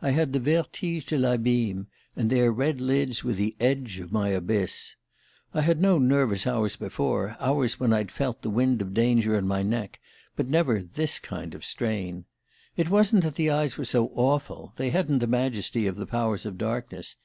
I 0.00 0.12
had 0.12 0.32
the 0.32 0.40
vertige 0.40 1.04
de 1.04 1.18
l'abime, 1.18 1.86
and 2.16 2.30
their 2.30 2.50
red 2.50 2.80
lids 2.80 3.22
were 3.22 3.34
the 3.34 3.54
edge 3.60 3.98
of 3.98 4.10
my 4.10 4.30
abyss.... 4.30 4.96
I 5.52 5.60
had 5.60 5.82
known 5.82 6.08
nervous 6.08 6.46
hours 6.46 6.76
before: 6.76 7.36
hours 7.38 7.78
when 7.78 7.92
I'd 7.92 8.10
felt 8.10 8.40
the 8.40 8.48
wind 8.48 8.80
of 8.80 8.94
danger 8.94 9.36
in 9.36 9.46
my 9.46 9.62
neck; 9.62 10.00
but 10.34 10.48
never 10.48 10.80
this 10.80 11.18
kind 11.18 11.54
of 11.54 11.62
strain. 11.62 12.24
It 12.74 12.88
wasn't 12.88 13.22
that 13.24 13.34
the 13.34 13.50
eyes 13.50 13.76
were 13.76 13.84
so 13.84 14.10
awful; 14.14 14.72
they 14.76 14.88
hadn't 14.88 15.18
the 15.18 15.26
majesty 15.26 15.86
of 15.86 15.96
the 15.96 16.06
powers 16.06 16.46
of 16.46 16.56
darkness. 16.56 17.16